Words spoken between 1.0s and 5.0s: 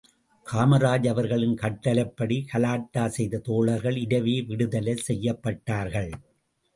அவர்களின் கட்டளைப்படி கலாட்டா செய்த தோழர்கள் இரவே விடுதலை